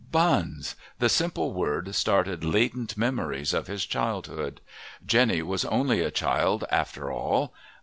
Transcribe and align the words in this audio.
Buns! 0.11 0.75
The 0.97 1.09
simple 1.09 1.53
word 1.53 1.93
started 1.93 2.43
latent 2.43 2.97
memories 2.97 3.53
of 3.53 3.67
his 3.67 3.85
childhood. 3.85 4.59
Jenny 5.05 5.43
was 5.43 5.63
only 5.65 5.99
a 6.01 6.09
child 6.09 6.63
after 6.71 7.11
all. 7.11 7.53